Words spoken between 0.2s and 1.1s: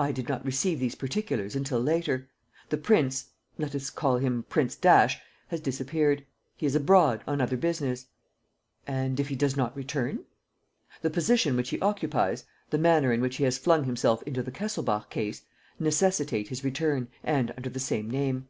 not receive these